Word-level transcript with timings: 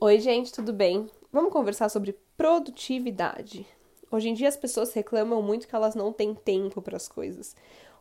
Oi, 0.00 0.20
gente, 0.20 0.52
tudo 0.52 0.72
bem? 0.72 1.10
Vamos 1.32 1.52
conversar 1.52 1.88
sobre 1.88 2.16
produtividade. 2.36 3.66
Hoje 4.12 4.28
em 4.28 4.34
dia 4.34 4.46
as 4.48 4.56
pessoas 4.56 4.92
reclamam 4.92 5.42
muito 5.42 5.66
que 5.66 5.74
elas 5.74 5.96
não 5.96 6.12
têm 6.12 6.36
tempo 6.36 6.80
para 6.80 6.96
as 6.96 7.08
coisas. 7.08 7.56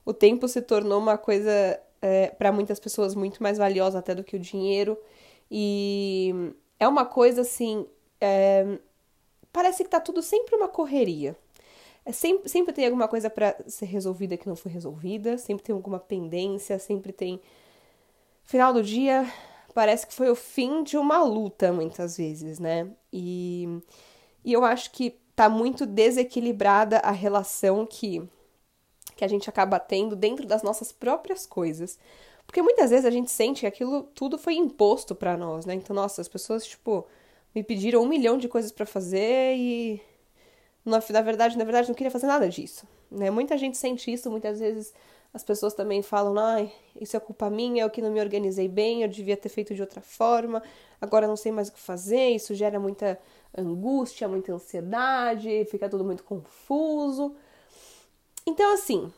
O 0.05 0.13
tempo 0.13 0.47
se 0.47 0.61
tornou 0.61 0.99
uma 0.99 1.17
coisa 1.17 1.81
é, 1.99 2.27
para 2.27 2.51
muitas 2.51 2.79
pessoas 2.79 3.15
muito 3.15 3.41
mais 3.41 3.57
valiosa 3.57 3.97
até 3.97 4.13
do 4.13 4.23
que 4.23 4.35
o 4.35 4.39
dinheiro 4.39 4.95
e 5.49 6.53
é 6.79 6.87
uma 6.87 7.03
coisa 7.03 7.41
assim. 7.41 7.87
É, 8.21 8.77
parece 9.51 9.83
que 9.83 9.89
tá 9.89 9.99
tudo 9.99 10.21
sempre 10.21 10.55
uma 10.55 10.67
correria. 10.67 11.35
É 12.05 12.11
sempre, 12.11 12.47
sempre 12.47 12.73
tem 12.73 12.85
alguma 12.85 13.07
coisa 13.07 13.27
para 13.27 13.57
ser 13.65 13.85
resolvida 13.85 14.37
que 14.37 14.47
não 14.47 14.55
foi 14.55 14.71
resolvida, 14.71 15.35
sempre 15.39 15.63
tem 15.63 15.73
alguma 15.73 15.99
pendência, 15.99 16.77
sempre 16.77 17.11
tem. 17.11 17.41
Final 18.43 18.71
do 18.71 18.83
dia, 18.83 19.25
parece 19.77 20.07
que 20.07 20.13
foi 20.15 20.27
o 20.27 20.35
fim 20.35 20.81
de 20.81 20.97
uma 20.97 21.21
luta, 21.21 21.71
muitas 21.71 22.17
vezes, 22.17 22.57
né? 22.57 22.89
E, 23.13 23.79
e 24.43 24.51
eu 24.51 24.65
acho 24.65 24.89
que 24.89 25.11
tá 25.35 25.47
muito 25.47 25.85
desequilibrada 25.85 26.97
a 26.97 27.11
relação 27.11 27.85
que, 27.85 28.27
que 29.15 29.23
a 29.23 29.27
gente 29.27 29.47
acaba 29.47 29.79
tendo 29.79 30.15
dentro 30.15 30.47
das 30.47 30.63
nossas 30.63 30.91
próprias 30.91 31.45
coisas. 31.45 31.99
Porque 32.47 32.59
muitas 32.59 32.89
vezes 32.89 33.05
a 33.05 33.11
gente 33.11 33.29
sente 33.29 33.59
que 33.59 33.67
aquilo 33.67 34.01
tudo 34.15 34.35
foi 34.39 34.55
imposto 34.55 35.13
para 35.13 35.37
nós, 35.37 35.63
né? 35.63 35.75
Então, 35.75 35.95
nossa, 35.95 36.21
as 36.21 36.27
pessoas, 36.27 36.65
tipo, 36.65 37.05
me 37.53 37.61
pediram 37.61 38.01
um 38.01 38.07
milhão 38.07 38.39
de 38.39 38.47
coisas 38.47 38.71
para 38.71 38.87
fazer 38.87 39.57
e. 39.57 40.01
Na, 40.83 40.97
verdade, 41.21 41.55
na 41.55 41.63
verdade, 41.63 41.87
não 41.87 41.93
queria 41.93 42.09
fazer 42.09 42.25
nada 42.25 42.49
disso. 42.49 42.87
Né? 43.11 43.29
Muita 43.29 43.55
gente 43.55 43.77
sente 43.77 44.11
isso, 44.11 44.31
muitas 44.31 44.59
vezes 44.59 44.91
as 45.37 45.43
pessoas 45.43 45.75
também 45.75 46.01
falam, 46.01 46.35
ai, 46.43 46.71
isso 46.99 47.15
é 47.15 47.19
culpa 47.19 47.47
minha, 47.47 47.83
eu 47.83 47.91
que 47.91 48.01
não 48.01 48.11
me 48.11 48.19
organizei 48.19 48.67
bem, 48.67 49.03
eu 49.03 49.07
devia 49.07 49.37
ter 49.37 49.49
feito 49.49 49.75
de 49.75 49.81
outra 49.81 50.01
forma, 50.01 50.63
agora 50.99 51.27
não 51.27 51.35
sei 51.35 51.51
mais 51.51 51.67
o 51.67 51.73
que 51.73 51.79
fazer, 51.79 52.29
isso 52.29 52.55
gera 52.55 52.79
muita 52.79 53.19
angústia, 53.55 54.27
muita 54.27 54.51
ansiedade, 54.51 55.63
fica 55.69 55.87
tudo 55.87 56.03
muito 56.03 56.23
confuso. 56.23 57.35
Então, 58.47 58.73
assim, 58.73 59.13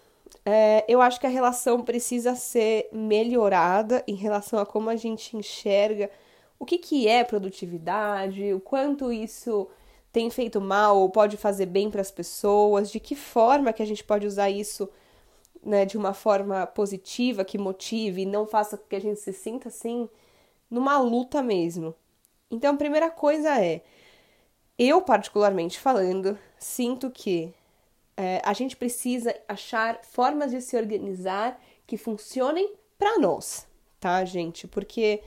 é, 0.45 0.84
eu 0.90 1.02
acho 1.02 1.22
que 1.22 1.25
a 1.25 1.30
relação 1.30 1.84
precisa 1.84 2.36
ser 2.36 2.90
melhorada 2.92 4.03
em 4.06 4.16
relação 4.16 4.59
a 4.59 4.66
como 4.66 4.90
a 4.90 4.97
gente 4.97 5.38
enxerga 5.38 6.09
o 6.59 6.66
que, 6.66 6.78
que 6.78 7.08
é 7.08 7.23
produtividade, 7.23 8.53
o 8.53 8.59
quanto 8.59 9.09
isso 9.09 9.70
tem 10.12 10.30
feito 10.30 10.59
mal 10.59 10.97
ou 10.97 11.09
pode 11.09 11.38
fazer 11.38 11.67
bem 11.67 11.90
para 11.90 12.02
as 12.02 12.12
pessoas, 12.12 12.92
de 12.92 13.00
que 13.00 13.16
forma 13.16 13.72
que 13.72 13.81
a 13.81 13.86
gente 13.86 14.03
pode 14.03 14.28
usar 14.28 14.50
isso 14.50 14.90
né, 15.64 15.86
de 15.86 15.98
uma 15.98 16.14
forma 16.14 16.66
positiva, 16.68 17.46
que 17.46 17.58
motive 17.58 18.22
e 18.22 18.26
não 18.26 18.46
faça 18.46 18.78
com 18.78 18.88
que 18.88 18.96
a 18.96 19.02
gente 19.02 19.20
se 19.20 19.34
sinta 19.34 19.70
assim 19.70 20.10
numa 20.70 20.98
luta 21.00 21.42
mesmo. 21.42 21.96
Então, 22.50 22.74
a 22.74 22.78
primeira 22.78 23.10
coisa 23.10 23.60
é, 23.64 23.82
eu 24.78 25.02
particularmente 25.02 25.80
falando, 25.80 26.38
sinto 26.58 27.12
que 27.12 27.54
é, 28.16 28.42
a 28.44 28.54
gente 28.54 28.76
precisa 28.76 29.36
achar 29.48 30.00
formas 30.04 30.52
de 30.52 30.62
se 30.62 30.76
organizar 30.76 31.60
que 31.86 31.98
funcionem 31.98 32.74
para 32.98 33.18
nós, 33.18 33.68
tá, 34.00 34.24
gente? 34.26 34.68
Porque 34.68 35.22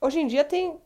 hoje 0.00 0.20
em 0.20 0.26
dia 0.26 0.44
tem 0.44 0.78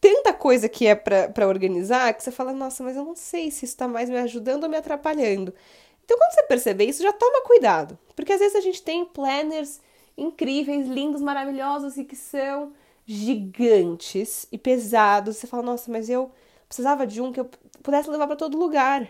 tanta 0.00 0.34
coisa 0.34 0.68
que 0.68 0.86
é 0.86 0.94
para 0.94 1.48
organizar 1.48 2.12
que 2.12 2.22
você 2.22 2.30
fala, 2.30 2.52
nossa, 2.52 2.82
mas 2.84 2.94
eu 2.94 3.04
não 3.04 3.16
sei 3.16 3.50
se 3.50 3.64
está 3.64 3.88
mais 3.88 4.10
me 4.10 4.18
ajudando 4.18 4.64
ou 4.64 4.68
me 4.68 4.76
atrapalhando. 4.76 5.54
Então, 6.04 6.18
quando 6.18 6.32
você 6.32 6.42
perceber 6.44 6.84
isso, 6.84 7.02
já 7.02 7.12
toma 7.12 7.42
cuidado. 7.42 7.98
Porque 8.14 8.32
às 8.32 8.40
vezes 8.40 8.56
a 8.56 8.60
gente 8.60 8.82
tem 8.82 9.04
planners 9.04 9.80
incríveis, 10.16 10.86
lindos, 10.86 11.20
maravilhosos 11.20 11.96
e 11.96 12.04
que 12.04 12.16
são 12.16 12.72
gigantes 13.06 14.46
e 14.52 14.58
pesados. 14.58 15.36
Você 15.36 15.46
fala, 15.46 15.62
nossa, 15.62 15.90
mas 15.90 16.08
eu 16.08 16.30
precisava 16.68 17.06
de 17.06 17.20
um 17.20 17.32
que 17.32 17.40
eu 17.40 17.48
pudesse 17.82 18.10
levar 18.10 18.26
para 18.26 18.36
todo 18.36 18.58
lugar. 18.58 19.08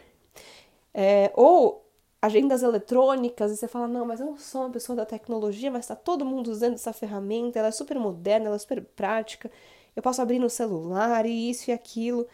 É, 0.93 1.33
ou 1.35 1.85
agendas 2.23 2.63
eletrônicas 2.63 3.53
e 3.53 3.57
você 3.57 3.69
fala, 3.69 3.87
não, 3.87 4.07
mas 4.07 4.19
eu 4.19 4.27
não 4.27 4.39
sou 4.39 4.63
uma 4.63 4.71
pessoa 4.71 4.97
da 4.97 5.05
tecnologia, 5.05 5.71
mas 5.71 5.85
está 5.85 5.95
todo 5.95 6.25
mundo 6.25 6.49
usando 6.49 6.75
essa 6.75 6.93
ferramenta, 6.93 7.59
ela 7.59 7.69
é 7.69 7.73
super 7.73 7.99
moderna, 7.99 8.47
ela 8.47 8.57
é 8.57 8.59
super 8.59 8.83
prática, 8.83 9.51
eu 9.95 10.03
posso 10.03 10.23
abrir 10.23 10.39
no 10.39 10.49
celular 10.49 11.27
e 11.27 11.51
isso 11.51 11.71
e 11.71 11.73
aquilo. 11.73 12.27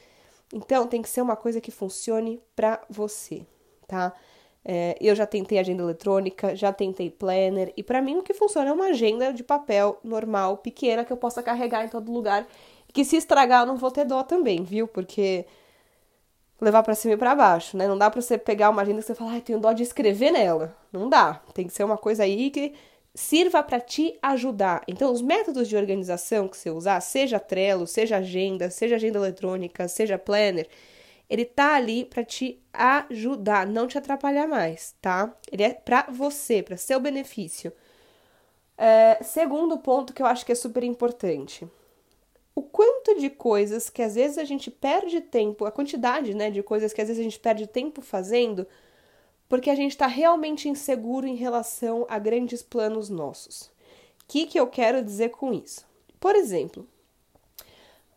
Então 0.53 0.87
tem 0.87 1.03
que 1.03 1.09
ser 1.09 1.23
uma 1.23 1.35
coisa 1.35 1.61
que 1.61 1.73
funcione 1.73 2.41
para 2.55 2.81
você, 2.89 3.45
tá? 3.89 4.15
É, 4.65 4.97
eu 5.01 5.15
já 5.15 5.27
tentei 5.27 5.59
agenda 5.59 5.83
eletrônica, 5.83 6.55
já 6.55 6.73
tentei 6.73 7.11
planner, 7.11 7.73
e 7.77 7.83
para 7.83 8.03
mim 8.03 8.19
o 8.19 8.23
que 8.23 8.35
funciona 8.35 8.71
é 8.71 8.73
uma 8.73 8.89
agenda 8.89 9.33
de 9.33 9.43
papel 9.43 9.99
normal, 10.05 10.59
pequena, 10.59 11.05
que 11.05 11.13
eu 11.13 11.17
possa 11.17 11.43
carregar 11.43 11.85
em 11.85 11.89
todo 11.89 12.13
lugar. 12.13 12.47
Que 12.93 13.05
se 13.05 13.17
estragar 13.17 13.63
eu 13.63 13.67
não 13.67 13.77
vou 13.77 13.91
ter 13.91 14.05
dó 14.05 14.23
também, 14.23 14.63
viu? 14.65 14.87
Porque 14.89 15.47
levar 16.61 16.83
para 16.83 16.95
cima 16.95 17.15
e 17.15 17.17
para 17.17 17.35
baixo, 17.35 17.77
né? 17.77 17.89
Não 17.89 17.97
dá 17.97 18.11
para 18.11 18.21
você 18.21 18.37
pegar 18.37 18.71
uma 18.71 18.83
agenda 18.83 19.01
e 19.01 19.03
você 19.03 19.15
falar, 19.15 19.33
ai, 19.33 19.41
tenho 19.41 19.61
dó 19.61 19.73
de 19.73 19.83
escrever 19.83 20.31
nela. 20.33 20.77
Não 20.93 21.09
dá. 21.09 21.41
Tem 21.55 21.67
que 21.67 21.73
ser 21.73 21.85
uma 21.85 21.97
coisa 21.97 22.25
aí 22.25 22.51
que 22.51 22.75
sirva 23.15 23.63
para 23.63 23.81
te 23.81 24.19
ajudar. 24.23 24.83
Então, 24.87 25.13
os 25.13 25.23
métodos 25.23 25.69
de 25.69 25.77
organização 25.77 26.49
que 26.49 26.57
você 26.57 26.71
usar, 26.71 27.01
seja 27.01 27.39
Trello, 27.41 27.87
seja 27.87 28.19
agenda, 28.19 28.71
seja 28.71 28.97
agenda 28.97 29.19
eletrônica, 29.19 29.89
seja 29.89 30.19
planner, 30.19 30.69
ele 31.31 31.45
tá 31.45 31.77
ali 31.77 32.05
para 32.05 32.25
te 32.25 32.61
ajudar, 32.73 33.65
não 33.65 33.87
te 33.87 33.97
atrapalhar 33.97 34.49
mais, 34.49 34.97
tá? 35.01 35.33
Ele 35.51 35.63
é 35.63 35.73
para 35.73 36.09
você, 36.11 36.61
para 36.61 36.77
seu 36.77 36.99
benefício. 36.99 37.73
É, 38.77 39.23
segundo 39.23 39.79
ponto 39.79 40.13
que 40.13 40.21
eu 40.21 40.27
acho 40.27 40.45
que 40.45 40.51
é 40.51 40.57
super 40.57 40.83
importante. 40.83 41.69
O 42.53 42.63
quanto 42.63 43.15
de 43.21 43.31
coisas 43.31 43.89
que 43.89 44.03
às 44.03 44.17
vezes 44.17 44.39
a 44.39 44.45
gente 44.45 44.73
perde 44.73 45.21
tempo, 45.21 45.65
a 45.65 45.71
quantidade 45.71 46.35
né, 46.35 46.51
de 46.51 46.65
coisas 46.65 46.93
que 46.93 47.01
às 47.01 47.07
vezes 47.07 47.21
a 47.21 47.25
gente 47.25 47.39
perde 47.39 47.69
tempo 47.69 48.03
fazendo, 48.03 48.67
porque 49.49 49.71
a 49.71 49.75
gente 49.77 49.93
está 49.93 50.09
realmente 50.09 50.69
inseguro 50.69 51.29
em 51.29 51.37
relação 51.37 52.07
a 52.09 52.19
grandes 52.19 52.61
planos 52.61 53.09
nossos. 53.09 53.63
O 53.63 54.27
que, 54.27 54.47
que 54.47 54.59
eu 54.59 54.67
quero 54.67 55.03
dizer 55.03 55.29
com 55.31 55.53
isso? 55.53 55.87
Por 56.19 56.35
exemplo, 56.35 56.89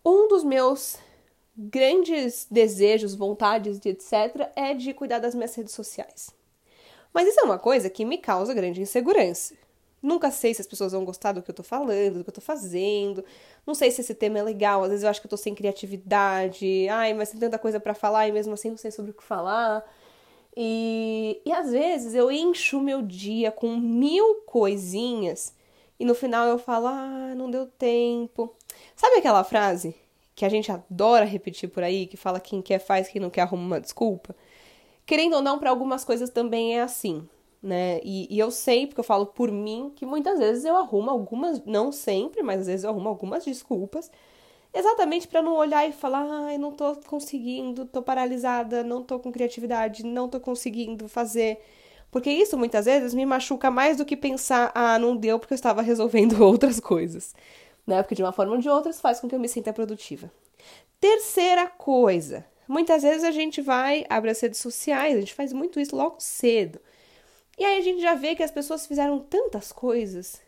um 0.03 0.27
dos 0.27 0.43
meus 0.43 0.97
grandes 1.55 2.47
desejos, 2.49 3.15
vontades 3.15 3.79
e 3.83 3.89
etc., 3.89 4.49
é 4.55 4.73
de 4.73 4.93
cuidar 4.93 5.19
das 5.19 5.35
minhas 5.35 5.53
redes 5.55 5.73
sociais. 5.73 6.31
Mas 7.13 7.27
isso 7.27 7.39
é 7.39 7.43
uma 7.43 7.59
coisa 7.59 7.89
que 7.89 8.03
me 8.03 8.17
causa 8.17 8.53
grande 8.53 8.81
insegurança. 8.81 9.55
Nunca 10.01 10.31
sei 10.31 10.53
se 10.53 10.59
as 10.59 10.67
pessoas 10.67 10.91
vão 10.91 11.05
gostar 11.05 11.31
do 11.31 11.41
que 11.41 11.49
eu 11.49 11.55
tô 11.55 11.63
falando, 11.63 12.17
do 12.17 12.23
que 12.23 12.29
eu 12.29 12.33
tô 12.33 12.41
fazendo. 12.41 13.23
Não 13.65 13.73
sei 13.73 13.89
se 13.89 14.01
esse 14.01 14.13
tema 14.13 14.39
é 14.39 14.43
legal. 14.43 14.83
Às 14.83 14.89
vezes 14.89 15.03
eu 15.03 15.09
acho 15.09 15.21
que 15.21 15.27
eu 15.27 15.29
tô 15.29 15.37
sem 15.37 15.55
criatividade. 15.55 16.89
Ai, 16.89 17.13
mas 17.13 17.29
tem 17.29 17.39
tanta 17.39 17.57
coisa 17.57 17.79
para 17.79 17.93
falar 17.93 18.27
e 18.27 18.31
mesmo 18.31 18.53
assim 18.53 18.69
não 18.69 18.77
sei 18.77 18.91
sobre 18.91 19.11
o 19.11 19.13
que 19.13 19.23
falar. 19.23 19.81
E, 20.57 21.41
e 21.45 21.51
às 21.53 21.71
vezes 21.71 22.13
eu 22.13 22.29
encho 22.31 22.81
meu 22.81 23.01
dia 23.01 23.51
com 23.51 23.77
mil 23.77 24.41
coisinhas 24.45 25.53
e 25.99 26.05
no 26.05 26.13
final 26.13 26.47
eu 26.47 26.57
falo, 26.57 26.87
ah, 26.87 27.33
não 27.35 27.49
deu 27.49 27.65
tempo. 27.65 28.53
Sabe 28.95 29.15
aquela 29.17 29.43
frase? 29.43 29.95
Que 30.35 30.45
a 30.45 30.49
gente 30.49 30.71
adora 30.71 31.25
repetir 31.25 31.69
por 31.69 31.83
aí, 31.83 32.07
que 32.07 32.17
fala 32.17 32.39
quem 32.39 32.61
quer 32.61 32.79
faz, 32.79 33.07
quem 33.07 33.21
não 33.21 33.29
quer 33.29 33.41
arruma 33.41 33.63
uma 33.63 33.81
desculpa. 33.81 34.35
Querendo 35.05 35.35
ou 35.35 35.41
não, 35.41 35.59
para 35.59 35.69
algumas 35.69 36.03
coisas 36.03 36.29
também 36.29 36.77
é 36.77 36.81
assim, 36.81 37.27
né? 37.61 37.99
E, 38.03 38.27
e, 38.33 38.39
eu 38.39 38.49
sei, 38.49 38.87
porque 38.87 39.01
eu 39.01 39.03
falo 39.03 39.27
por 39.27 39.51
mim, 39.51 39.91
que 39.95 40.05
muitas 40.05 40.39
vezes 40.39 40.65
eu 40.65 40.75
arrumo 40.77 41.09
algumas, 41.09 41.63
não 41.65 41.91
sempre, 41.91 42.41
mas 42.41 42.61
às 42.61 42.67
vezes 42.67 42.83
eu 42.83 42.89
arrumo 42.89 43.09
algumas 43.09 43.45
desculpas, 43.45 44.09
exatamente 44.73 45.27
para 45.27 45.41
não 45.41 45.55
olhar 45.55 45.87
e 45.87 45.91
falar, 45.91 46.25
ai, 46.45 46.57
não 46.57 46.71
tô 46.71 46.95
conseguindo, 47.07 47.85
tô 47.85 48.01
paralisada, 48.01 48.83
não 48.83 49.03
tô 49.03 49.19
com 49.19 49.31
criatividade, 49.31 50.05
não 50.05 50.27
tô 50.29 50.39
conseguindo 50.39 51.07
fazer. 51.07 51.59
Porque 52.09 52.29
isso 52.31 52.57
muitas 52.57 52.85
vezes 52.85 53.13
me 53.13 53.25
machuca 53.25 53.71
mais 53.71 53.97
do 53.97 54.05
que 54.05 54.15
pensar, 54.15 54.71
ah, 54.75 54.97
não 54.99 55.15
deu 55.15 55.39
porque 55.39 55.53
eu 55.53 55.55
estava 55.55 55.81
resolvendo 55.81 56.41
outras 56.43 56.79
coisas 56.79 57.33
né? 57.85 58.01
Porque 58.01 58.15
de 58.15 58.23
uma 58.23 58.31
forma 58.31 58.53
ou 58.53 58.59
de 58.59 58.69
outra 58.69 58.93
faz 58.93 59.19
com 59.19 59.27
que 59.27 59.35
eu 59.35 59.39
me 59.39 59.47
sinta 59.47 59.73
produtiva. 59.73 60.31
Terceira 60.99 61.67
coisa, 61.67 62.45
muitas 62.67 63.03
vezes 63.03 63.23
a 63.23 63.31
gente 63.31 63.61
vai, 63.61 64.05
abre 64.09 64.31
as 64.31 64.39
redes 64.39 64.59
sociais, 64.59 65.17
a 65.17 65.19
gente 65.19 65.33
faz 65.33 65.51
muito 65.51 65.79
isso 65.79 65.95
logo 65.95 66.15
cedo. 66.19 66.79
E 67.57 67.63
aí 67.63 67.77
a 67.77 67.81
gente 67.81 68.01
já 68.01 68.15
vê 68.15 68.35
que 68.35 68.43
as 68.43 68.51
pessoas 68.51 68.87
fizeram 68.87 69.19
tantas 69.19 69.71
coisas, 69.71 70.41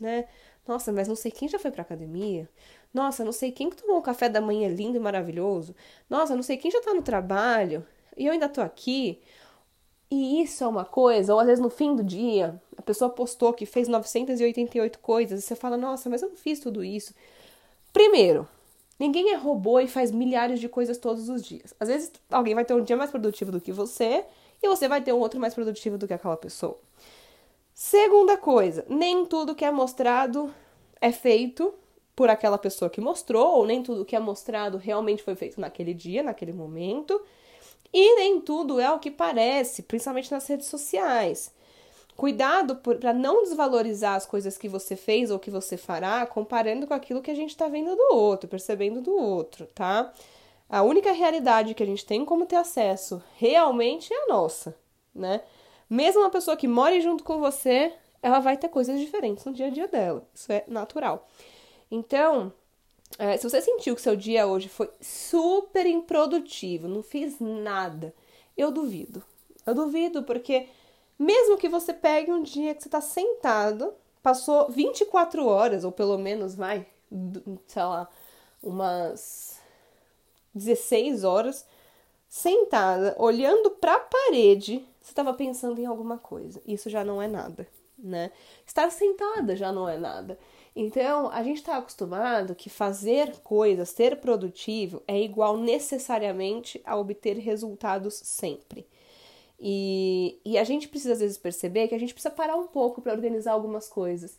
né? 0.00 0.26
Nossa, 0.66 0.92
mas 0.92 1.08
não 1.08 1.16
sei 1.16 1.30
quem 1.30 1.48
já 1.48 1.58
foi 1.58 1.70
pra 1.70 1.82
academia. 1.82 2.48
Nossa, 2.94 3.24
não 3.24 3.32
sei 3.32 3.50
quem 3.50 3.68
que 3.70 3.76
tomou 3.76 3.98
um 3.98 4.02
café 4.02 4.28
da 4.28 4.40
manhã 4.40 4.68
lindo 4.68 4.96
e 4.96 5.00
maravilhoso. 5.00 5.74
Nossa, 6.08 6.36
não 6.36 6.42
sei 6.42 6.56
quem 6.56 6.70
já 6.70 6.80
tá 6.80 6.94
no 6.94 7.02
trabalho. 7.02 7.84
E 8.16 8.26
eu 8.26 8.32
ainda 8.32 8.48
tô 8.48 8.60
aqui. 8.60 9.20
E 10.14 10.42
isso 10.42 10.62
é 10.62 10.66
uma 10.66 10.84
coisa, 10.84 11.32
ou 11.32 11.40
às 11.40 11.46
vezes 11.46 11.62
no 11.62 11.70
fim 11.70 11.96
do 11.96 12.04
dia, 12.04 12.60
a 12.76 12.82
pessoa 12.82 13.08
postou 13.08 13.50
que 13.54 13.64
fez 13.64 13.88
988 13.88 14.98
coisas 14.98 15.42
e 15.42 15.42
você 15.42 15.56
fala, 15.56 15.74
nossa, 15.74 16.10
mas 16.10 16.20
eu 16.20 16.28
não 16.28 16.36
fiz 16.36 16.60
tudo 16.60 16.84
isso. 16.84 17.14
Primeiro, 17.94 18.46
ninguém 18.98 19.30
é 19.30 19.36
robô 19.36 19.80
e 19.80 19.88
faz 19.88 20.10
milhares 20.10 20.60
de 20.60 20.68
coisas 20.68 20.98
todos 20.98 21.30
os 21.30 21.42
dias. 21.42 21.72
Às 21.80 21.88
vezes 21.88 22.12
alguém 22.30 22.54
vai 22.54 22.62
ter 22.62 22.74
um 22.74 22.84
dia 22.84 22.94
mais 22.94 23.10
produtivo 23.10 23.50
do 23.50 23.58
que 23.58 23.72
você 23.72 24.26
e 24.62 24.68
você 24.68 24.86
vai 24.86 25.00
ter 25.00 25.14
um 25.14 25.18
outro 25.18 25.40
mais 25.40 25.54
produtivo 25.54 25.96
do 25.96 26.06
que 26.06 26.12
aquela 26.12 26.36
pessoa. 26.36 26.78
Segunda 27.72 28.36
coisa, 28.36 28.84
nem 28.90 29.24
tudo 29.24 29.54
que 29.54 29.64
é 29.64 29.70
mostrado 29.70 30.52
é 31.00 31.10
feito 31.10 31.72
por 32.14 32.28
aquela 32.28 32.58
pessoa 32.58 32.90
que 32.90 33.00
mostrou, 33.00 33.56
ou 33.56 33.66
nem 33.66 33.82
tudo 33.82 34.04
que 34.04 34.14
é 34.14 34.20
mostrado 34.20 34.76
realmente 34.76 35.22
foi 35.22 35.34
feito 35.34 35.58
naquele 35.58 35.94
dia, 35.94 36.22
naquele 36.22 36.52
momento. 36.52 37.18
E 37.92 38.16
nem 38.16 38.40
tudo 38.40 38.80
é 38.80 38.90
o 38.90 38.98
que 38.98 39.10
parece, 39.10 39.82
principalmente 39.82 40.30
nas 40.30 40.46
redes 40.46 40.66
sociais. 40.66 41.52
Cuidado 42.16 42.76
para 42.76 43.12
não 43.12 43.42
desvalorizar 43.42 44.14
as 44.14 44.26
coisas 44.26 44.56
que 44.56 44.68
você 44.68 44.96
fez 44.96 45.30
ou 45.30 45.38
que 45.38 45.50
você 45.50 45.76
fará, 45.76 46.24
comparando 46.26 46.86
com 46.86 46.94
aquilo 46.94 47.22
que 47.22 47.30
a 47.30 47.34
gente 47.34 47.50
está 47.50 47.68
vendo 47.68 47.96
do 47.96 48.14
outro, 48.14 48.48
percebendo 48.48 49.00
do 49.00 49.14
outro, 49.14 49.66
tá? 49.74 50.12
A 50.68 50.82
única 50.82 51.12
realidade 51.12 51.74
que 51.74 51.82
a 51.82 51.86
gente 51.86 52.04
tem 52.04 52.24
como 52.24 52.46
ter 52.46 52.56
acesso 52.56 53.22
realmente 53.36 54.12
é 54.12 54.24
a 54.24 54.26
nossa, 54.26 54.74
né? 55.14 55.42
Mesmo 55.88 56.20
uma 56.20 56.30
pessoa 56.30 56.56
que 56.56 56.68
mora 56.68 56.98
junto 57.00 57.24
com 57.24 57.38
você, 57.38 57.92
ela 58.22 58.40
vai 58.40 58.56
ter 58.56 58.68
coisas 58.68 58.98
diferentes 59.00 59.44
no 59.44 59.52
dia 59.52 59.66
a 59.66 59.70
dia 59.70 59.88
dela. 59.88 60.26
Isso 60.34 60.50
é 60.50 60.64
natural. 60.68 61.28
Então, 61.90 62.52
é, 63.18 63.36
se 63.36 63.48
você 63.48 63.60
sentiu 63.60 63.94
que 63.94 64.02
seu 64.02 64.16
dia 64.16 64.46
hoje 64.46 64.68
foi 64.68 64.90
super 65.00 65.86
improdutivo, 65.86 66.88
não 66.88 67.02
fez 67.02 67.38
nada, 67.40 68.14
eu 68.56 68.70
duvido. 68.70 69.22
Eu 69.66 69.74
duvido 69.74 70.22
porque 70.22 70.68
mesmo 71.18 71.56
que 71.56 71.68
você 71.68 71.92
pegue 71.92 72.32
um 72.32 72.42
dia 72.42 72.74
que 72.74 72.82
você 72.82 72.88
está 72.88 73.00
sentado, 73.00 73.94
passou 74.22 74.68
24 74.70 75.46
horas, 75.46 75.84
ou 75.84 75.92
pelo 75.92 76.18
menos 76.18 76.54
vai, 76.54 76.86
sei 77.66 77.82
lá, 77.82 78.08
umas 78.62 79.60
16 80.54 81.24
horas, 81.24 81.66
sentada, 82.28 83.14
olhando 83.18 83.70
para 83.70 83.94
a 83.94 84.00
parede, 84.00 84.86
você 85.00 85.10
estava 85.10 85.34
pensando 85.34 85.80
em 85.80 85.86
alguma 85.86 86.18
coisa. 86.18 86.62
Isso 86.66 86.88
já 86.88 87.04
não 87.04 87.20
é 87.20 87.28
nada, 87.28 87.66
né? 87.98 88.30
Estar 88.64 88.90
sentada 88.90 89.54
já 89.54 89.70
não 89.72 89.88
é 89.88 89.98
nada. 89.98 90.38
Então, 90.74 91.30
a 91.30 91.42
gente 91.42 91.58
está 91.58 91.76
acostumado 91.76 92.54
que 92.54 92.70
fazer 92.70 93.36
coisas, 93.40 93.90
ser 93.90 94.16
produtivo, 94.16 95.02
é 95.06 95.20
igual 95.20 95.58
necessariamente 95.58 96.80
a 96.84 96.96
obter 96.96 97.36
resultados 97.36 98.14
sempre. 98.14 98.86
E, 99.60 100.40
e 100.44 100.58
a 100.58 100.64
gente 100.64 100.88
precisa 100.88 101.12
às 101.12 101.20
vezes 101.20 101.38
perceber 101.38 101.88
que 101.88 101.94
a 101.94 101.98
gente 101.98 102.14
precisa 102.14 102.34
parar 102.34 102.56
um 102.56 102.66
pouco 102.66 103.02
para 103.02 103.12
organizar 103.12 103.52
algumas 103.52 103.88
coisas. 103.88 104.38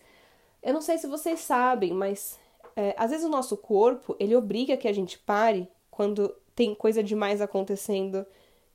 Eu 0.62 0.74
não 0.74 0.82
sei 0.82 0.98
se 0.98 1.08
vocês 1.08 1.40
sabem, 1.40 1.94
mas 1.94 2.40
é, 2.76 2.96
às 2.98 3.12
vezes 3.12 3.26
o 3.26 3.30
nosso 3.30 3.56
corpo 3.56 4.16
ele 4.20 4.36
obriga 4.36 4.76
que 4.76 4.88
a 4.88 4.94
gente 4.94 5.20
pare 5.20 5.70
quando 5.92 6.36
tem 6.56 6.74
coisa 6.74 7.04
demais 7.04 7.42
acontecendo 7.42 8.26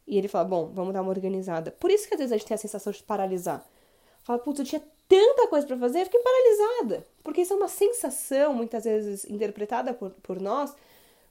e 0.06 0.16
ele 0.16 0.28
fala, 0.28 0.44
bom, 0.44 0.70
vamos 0.72 0.94
dar 0.94 1.02
uma 1.02 1.10
organizada. 1.10 1.70
Por 1.72 1.90
isso 1.90 2.08
que 2.08 2.14
às 2.14 2.18
vezes 2.18 2.32
a 2.32 2.36
gente 2.36 2.46
tem 2.46 2.54
a 2.54 2.58
sensação 2.58 2.92
de 2.92 3.02
paralisar. 3.02 3.66
Fala, 4.22 4.38
putz, 4.38 4.60
eu 4.60 4.64
tinha 4.64 4.82
tanta 5.08 5.48
coisa 5.48 5.66
para 5.66 5.78
fazer, 5.78 6.00
eu 6.00 6.04
fiquei 6.04 6.20
paralisada. 6.20 7.06
Porque 7.24 7.40
isso 7.40 7.52
é 7.52 7.56
uma 7.56 7.68
sensação, 7.68 8.52
muitas 8.54 8.84
vezes 8.84 9.24
interpretada 9.24 9.94
por, 9.94 10.10
por 10.22 10.40
nós, 10.40 10.74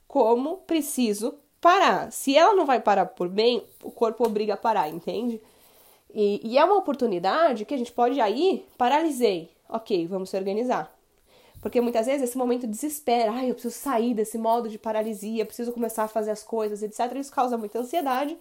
como 0.07 0.57
preciso 0.57 1.35
parar. 1.61 2.11
Se 2.11 2.35
ela 2.35 2.55
não 2.55 2.65
vai 2.65 2.79
parar 2.79 3.05
por 3.05 3.29
bem, 3.29 3.63
o 3.83 3.91
corpo 3.91 4.25
obriga 4.25 4.55
a 4.55 4.57
parar, 4.57 4.89
entende? 4.89 5.41
E, 6.13 6.41
e 6.43 6.57
é 6.57 6.63
uma 6.63 6.77
oportunidade 6.77 7.65
que 7.65 7.73
a 7.73 7.77
gente 7.77 7.91
pode 7.91 8.19
aí, 8.19 8.65
paralisei. 8.77 9.51
Ok, 9.69 10.07
vamos 10.07 10.29
se 10.29 10.37
organizar. 10.37 10.95
Porque 11.61 11.81
muitas 11.81 12.05
vezes 12.05 12.29
esse 12.29 12.37
momento 12.37 12.67
desespera, 12.67 13.31
ai, 13.31 13.49
eu 13.49 13.53
preciso 13.53 13.75
sair 13.75 14.13
desse 14.13 14.37
modo 14.37 14.69
de 14.69 14.77
paralisia, 14.77 15.45
preciso 15.45 15.71
começar 15.71 16.03
a 16.03 16.07
fazer 16.07 16.31
as 16.31 16.43
coisas, 16.43 16.81
etc. 16.83 17.15
Isso 17.15 17.31
causa 17.31 17.57
muita 17.57 17.79
ansiedade. 17.79 18.37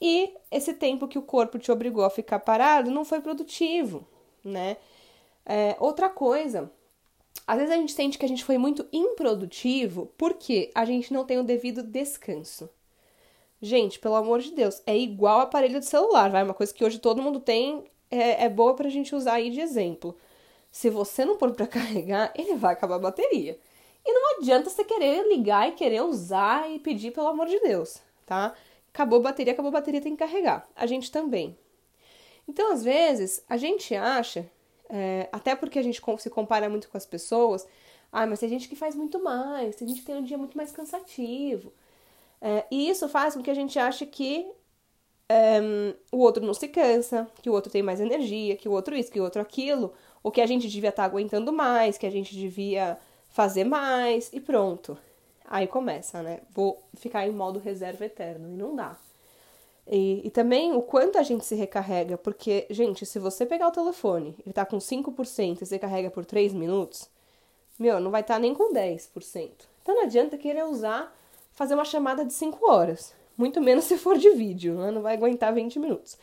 E 0.00 0.34
esse 0.50 0.74
tempo 0.74 1.06
que 1.06 1.18
o 1.18 1.22
corpo 1.22 1.58
te 1.58 1.70
obrigou 1.70 2.04
a 2.04 2.10
ficar 2.10 2.40
parado 2.40 2.90
não 2.90 3.04
foi 3.04 3.20
produtivo, 3.20 4.04
né? 4.44 4.76
É, 5.44 5.76
outra 5.80 6.08
coisa 6.08 6.70
às 7.46 7.58
vezes 7.58 7.74
a 7.74 7.76
gente 7.76 7.92
sente 7.92 8.18
que 8.18 8.24
a 8.24 8.28
gente 8.28 8.44
foi 8.44 8.56
muito 8.58 8.86
improdutivo 8.92 10.12
porque 10.16 10.70
a 10.74 10.84
gente 10.84 11.12
não 11.12 11.24
tem 11.24 11.38
o 11.38 11.44
devido 11.44 11.82
descanso. 11.82 12.68
Gente, 13.60 13.98
pelo 13.98 14.16
amor 14.16 14.40
de 14.40 14.52
Deus, 14.52 14.82
é 14.86 14.96
igual 14.96 15.40
aparelho 15.40 15.78
de 15.78 15.86
celular, 15.86 16.30
vai? 16.30 16.42
Uma 16.42 16.54
coisa 16.54 16.74
que 16.74 16.84
hoje 16.84 16.98
todo 16.98 17.22
mundo 17.22 17.40
tem, 17.40 17.84
é, 18.10 18.44
é 18.44 18.48
boa 18.48 18.74
pra 18.74 18.88
gente 18.88 19.14
usar 19.14 19.34
aí 19.34 19.50
de 19.50 19.60
exemplo. 19.60 20.16
Se 20.70 20.90
você 20.90 21.24
não 21.24 21.36
pôr 21.36 21.52
pra 21.52 21.66
carregar, 21.68 22.32
ele 22.34 22.54
vai 22.54 22.72
acabar 22.72 22.96
a 22.96 23.00
bateria. 23.00 23.58
E 24.04 24.12
não 24.12 24.38
adianta 24.38 24.68
você 24.68 24.84
querer 24.84 25.28
ligar 25.28 25.68
e 25.68 25.72
querer 25.72 26.02
usar 26.02 26.70
e 26.70 26.78
pedir, 26.80 27.12
pelo 27.12 27.28
amor 27.28 27.46
de 27.46 27.60
Deus, 27.60 27.98
tá? 28.26 28.52
Acabou 28.92 29.20
a 29.20 29.22
bateria, 29.22 29.52
acabou 29.52 29.68
a 29.68 29.72
bateria, 29.72 30.00
tem 30.00 30.16
que 30.16 30.24
carregar. 30.24 30.68
A 30.74 30.86
gente 30.86 31.10
também. 31.10 31.56
Então, 32.48 32.72
às 32.72 32.82
vezes, 32.82 33.42
a 33.48 33.56
gente 33.56 33.94
acha 33.94 34.48
é, 34.92 35.26
até 35.32 35.56
porque 35.56 35.78
a 35.78 35.82
gente 35.82 36.02
se 36.18 36.30
compara 36.30 36.68
muito 36.68 36.88
com 36.90 36.98
as 36.98 37.06
pessoas. 37.06 37.66
Ah, 38.12 38.26
mas 38.26 38.40
tem 38.40 38.48
gente 38.48 38.68
que 38.68 38.76
faz 38.76 38.94
muito 38.94 39.22
mais, 39.22 39.74
tem 39.76 39.88
gente 39.88 40.00
que 40.00 40.06
tem 40.06 40.16
um 40.16 40.22
dia 40.22 40.36
muito 40.36 40.56
mais 40.56 40.70
cansativo. 40.70 41.72
É, 42.40 42.66
e 42.70 42.90
isso 42.90 43.08
faz 43.08 43.34
com 43.34 43.42
que 43.42 43.50
a 43.50 43.54
gente 43.54 43.78
ache 43.78 44.04
que 44.04 44.46
é, 45.30 45.60
o 46.12 46.18
outro 46.18 46.44
não 46.44 46.52
se 46.52 46.68
cansa, 46.68 47.26
que 47.40 47.48
o 47.48 47.54
outro 47.54 47.72
tem 47.72 47.82
mais 47.82 48.00
energia, 48.00 48.54
que 48.56 48.68
o 48.68 48.72
outro 48.72 48.94
isso, 48.94 49.10
que 49.10 49.20
o 49.20 49.24
outro 49.24 49.40
aquilo, 49.40 49.94
ou 50.22 50.30
que 50.30 50.42
a 50.42 50.46
gente 50.46 50.68
devia 50.68 50.90
estar 50.90 51.04
tá 51.04 51.08
aguentando 51.08 51.52
mais, 51.52 51.96
que 51.96 52.06
a 52.06 52.10
gente 52.10 52.34
devia 52.36 52.98
fazer 53.30 53.64
mais 53.64 54.30
e 54.32 54.40
pronto. 54.40 54.98
Aí 55.46 55.66
começa, 55.66 56.22
né? 56.22 56.40
Vou 56.50 56.82
ficar 56.94 57.26
em 57.26 57.32
modo 57.32 57.58
reserva 57.58 58.04
eterno 58.04 58.50
e 58.50 58.56
não 58.56 58.76
dá. 58.76 58.96
E, 59.86 60.26
e, 60.26 60.30
também 60.30 60.72
o 60.74 60.82
quanto 60.82 61.18
a 61.18 61.22
gente 61.22 61.44
se 61.44 61.54
recarrega, 61.54 62.16
porque, 62.16 62.66
gente, 62.70 63.04
se 63.04 63.18
você 63.18 63.44
pegar 63.44 63.68
o 63.68 63.72
telefone 63.72 64.36
e 64.46 64.52
tá 64.52 64.64
com 64.64 64.78
5% 64.78 65.60
e 65.60 65.66
você 65.66 65.78
carrega 65.78 66.10
por 66.10 66.24
3 66.24 66.54
minutos, 66.54 67.10
meu, 67.78 67.98
não 67.98 68.10
vai 68.10 68.20
estar 68.20 68.34
tá 68.34 68.40
nem 68.40 68.54
com 68.54 68.72
10%. 68.72 69.50
Então 69.82 69.94
não 69.96 70.04
adianta 70.04 70.38
querer 70.38 70.64
usar, 70.64 71.12
fazer 71.52 71.74
uma 71.74 71.84
chamada 71.84 72.24
de 72.24 72.32
5 72.32 72.64
horas. 72.70 73.12
Muito 73.36 73.60
menos 73.60 73.84
se 73.86 73.98
for 73.98 74.16
de 74.16 74.30
vídeo, 74.30 74.74
né? 74.76 74.90
não 74.90 75.02
vai 75.02 75.14
aguentar 75.14 75.52
20 75.52 75.78
minutos. 75.80 76.16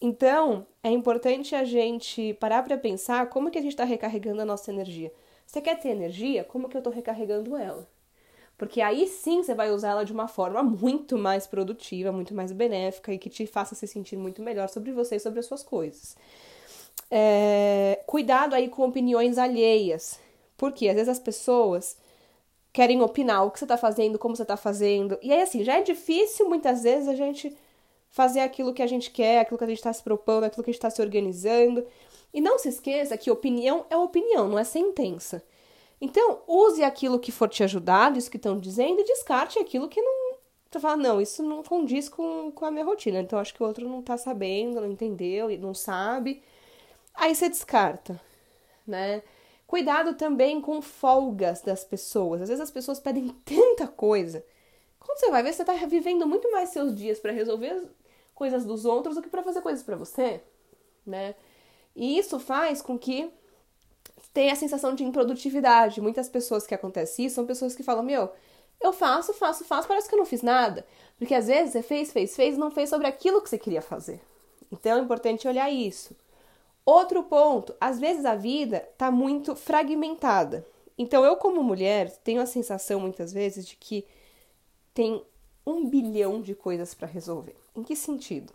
Então, 0.00 0.66
é 0.82 0.90
importante 0.90 1.56
a 1.56 1.64
gente 1.64 2.34
parar 2.34 2.62
para 2.62 2.78
pensar 2.78 3.28
como 3.30 3.50
que 3.50 3.58
a 3.58 3.62
gente 3.62 3.72
está 3.72 3.84
recarregando 3.84 4.42
a 4.42 4.44
nossa 4.44 4.70
energia. 4.70 5.12
Você 5.44 5.60
quer 5.60 5.80
ter 5.80 5.88
energia? 5.88 6.44
Como 6.44 6.68
que 6.68 6.76
eu 6.76 6.80
estou 6.80 6.92
recarregando 6.92 7.56
ela? 7.56 7.88
Porque 8.58 8.80
aí 8.80 9.06
sim 9.06 9.42
você 9.42 9.54
vai 9.54 9.70
usar 9.70 9.90
ela 9.90 10.04
de 10.04 10.12
uma 10.12 10.26
forma 10.26 10.62
muito 10.62 11.16
mais 11.16 11.46
produtiva, 11.46 12.10
muito 12.10 12.34
mais 12.34 12.50
benéfica 12.50 13.12
e 13.12 13.18
que 13.18 13.30
te 13.30 13.46
faça 13.46 13.76
se 13.76 13.86
sentir 13.86 14.16
muito 14.16 14.42
melhor 14.42 14.68
sobre 14.68 14.90
você 14.90 15.16
e 15.16 15.20
sobre 15.20 15.38
as 15.38 15.46
suas 15.46 15.62
coisas. 15.62 16.16
É, 17.08 18.02
cuidado 18.04 18.54
aí 18.54 18.68
com 18.68 18.82
opiniões 18.82 19.38
alheias. 19.38 20.18
Porque 20.56 20.88
às 20.88 20.96
vezes 20.96 21.08
as 21.08 21.20
pessoas 21.20 21.96
querem 22.72 23.00
opinar 23.00 23.46
o 23.46 23.50
que 23.50 23.60
você 23.60 23.64
está 23.64 23.76
fazendo, 23.76 24.18
como 24.18 24.36
você 24.36 24.42
está 24.42 24.56
fazendo. 24.56 25.16
E 25.22 25.32
aí, 25.32 25.40
assim, 25.40 25.62
já 25.62 25.78
é 25.78 25.82
difícil 25.82 26.48
muitas 26.48 26.82
vezes 26.82 27.08
a 27.08 27.14
gente 27.14 27.56
fazer 28.10 28.40
aquilo 28.40 28.74
que 28.74 28.82
a 28.82 28.86
gente 28.86 29.10
quer, 29.10 29.40
aquilo 29.40 29.56
que 29.56 29.64
a 29.64 29.68
gente 29.68 29.78
está 29.78 29.92
se 29.92 30.02
propondo, 30.02 30.44
aquilo 30.44 30.64
que 30.64 30.70
a 30.70 30.72
gente 30.72 30.78
está 30.78 30.90
se 30.90 31.00
organizando. 31.00 31.86
E 32.34 32.40
não 32.40 32.58
se 32.58 32.68
esqueça 32.68 33.16
que 33.16 33.30
opinião 33.30 33.86
é 33.88 33.96
opinião, 33.96 34.48
não 34.48 34.58
é 34.58 34.64
sentença. 34.64 35.42
Então, 36.00 36.42
use 36.46 36.82
aquilo 36.82 37.18
que 37.18 37.32
for 37.32 37.48
te 37.48 37.62
ajudar, 37.64 38.16
isso 38.16 38.30
que 38.30 38.36
estão 38.36 38.58
dizendo, 38.58 39.00
e 39.00 39.04
descarte 39.04 39.58
aquilo 39.58 39.88
que 39.88 40.00
não. 40.00 40.36
Você 40.70 40.78
fala, 40.80 40.96
não, 40.96 41.20
isso 41.20 41.42
não 41.42 41.62
condiz 41.62 42.08
com, 42.08 42.52
com 42.52 42.64
a 42.64 42.70
minha 42.70 42.84
rotina. 42.84 43.20
Então, 43.20 43.38
acho 43.38 43.54
que 43.54 43.62
o 43.62 43.66
outro 43.66 43.88
não 43.88 44.02
tá 44.02 44.16
sabendo, 44.16 44.80
não 44.80 44.90
entendeu, 44.90 45.48
não 45.58 45.74
sabe. 45.74 46.42
Aí 47.14 47.34
você 47.34 47.48
descarta, 47.48 48.20
né? 48.86 49.22
Cuidado 49.66 50.14
também 50.14 50.60
com 50.60 50.80
folgas 50.80 51.62
das 51.62 51.84
pessoas. 51.84 52.42
Às 52.42 52.48
vezes 52.48 52.62
as 52.62 52.70
pessoas 52.70 53.00
pedem 53.00 53.28
tanta 53.44 53.88
coisa. 53.88 54.44
Quando 55.00 55.18
você 55.18 55.30
vai 55.30 55.42
ver, 55.42 55.52
você 55.52 55.64
tá 55.64 55.72
vivendo 55.86 56.26
muito 56.26 56.50
mais 56.52 56.70
seus 56.70 56.94
dias 56.94 57.18
para 57.18 57.32
resolver 57.32 57.70
as 57.70 57.82
coisas 58.34 58.64
dos 58.64 58.84
outros 58.84 59.16
do 59.16 59.22
que 59.22 59.28
para 59.28 59.42
fazer 59.42 59.60
coisas 59.60 59.82
para 59.82 59.96
você, 59.96 60.40
né? 61.04 61.34
E 61.94 62.18
isso 62.18 62.38
faz 62.38 62.80
com 62.80 62.98
que 62.98 63.30
tem 64.38 64.52
a 64.52 64.54
sensação 64.54 64.94
de 64.94 65.02
improdutividade. 65.02 66.00
Muitas 66.00 66.28
pessoas 66.28 66.64
que 66.64 66.72
acontece 66.72 67.24
isso 67.24 67.34
são 67.34 67.44
pessoas 67.44 67.74
que 67.74 67.82
falam: 67.82 68.04
Meu, 68.04 68.30
eu 68.80 68.92
faço, 68.92 69.34
faço, 69.34 69.64
faço, 69.64 69.88
parece 69.88 70.08
que 70.08 70.14
eu 70.14 70.18
não 70.18 70.24
fiz 70.24 70.42
nada. 70.42 70.86
Porque 71.18 71.34
às 71.34 71.48
vezes 71.48 71.72
você 71.72 71.82
fez, 71.82 72.12
fez, 72.12 72.36
fez 72.36 72.54
e 72.54 72.58
não 72.58 72.70
fez 72.70 72.88
sobre 72.88 73.08
aquilo 73.08 73.42
que 73.42 73.50
você 73.50 73.58
queria 73.58 73.82
fazer. 73.82 74.20
Então 74.70 74.96
é 74.96 75.00
importante 75.00 75.48
olhar 75.48 75.68
isso. 75.68 76.16
Outro 76.86 77.24
ponto: 77.24 77.74
às 77.80 77.98
vezes 77.98 78.24
a 78.24 78.36
vida 78.36 78.88
está 78.92 79.10
muito 79.10 79.56
fragmentada. 79.56 80.64
Então 80.96 81.24
eu, 81.24 81.34
como 81.34 81.60
mulher, 81.64 82.08
tenho 82.18 82.40
a 82.40 82.46
sensação 82.46 83.00
muitas 83.00 83.32
vezes 83.32 83.66
de 83.66 83.74
que 83.74 84.06
tem 84.94 85.20
um 85.66 85.84
bilhão 85.84 86.40
de 86.40 86.54
coisas 86.54 86.94
para 86.94 87.08
resolver. 87.08 87.56
Em 87.74 87.82
que 87.82 87.96
sentido? 87.96 88.52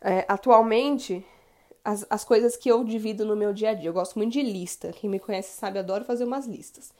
É, 0.00 0.24
atualmente, 0.26 1.22
as, 1.84 2.06
as 2.08 2.24
coisas 2.24 2.56
que 2.56 2.70
eu 2.70 2.84
divido 2.84 3.24
no 3.24 3.36
meu 3.36 3.52
dia 3.52 3.70
a 3.70 3.74
dia. 3.74 3.88
Eu 3.88 3.92
gosto 3.92 4.18
muito 4.18 4.32
de 4.32 4.42
lista. 4.42 4.92
Quem 4.92 5.08
me 5.08 5.18
conhece 5.18 5.56
sabe, 5.56 5.78
adoro 5.78 6.04
fazer 6.04 6.24
umas 6.24 6.46
listas. 6.46 6.92